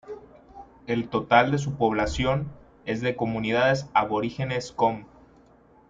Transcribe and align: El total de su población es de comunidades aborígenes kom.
El 0.87 1.09
total 1.09 1.51
de 1.51 1.59
su 1.59 1.75
población 1.77 2.47
es 2.87 3.01
de 3.01 3.15
comunidades 3.15 3.87
aborígenes 3.93 4.71
kom. 4.71 5.05